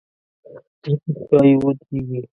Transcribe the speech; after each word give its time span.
زړه 1.11 1.19
ښایي 1.27 1.53
ودریږي. 1.61 2.19